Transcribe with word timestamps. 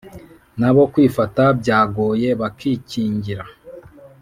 N’abo 0.59 0.83
kwifata 0.93 1.43
byagoye 1.59 2.29
bakikingira 2.41 3.43